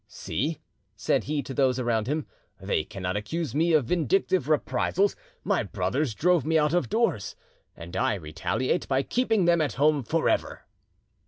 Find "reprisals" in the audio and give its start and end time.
4.49-5.15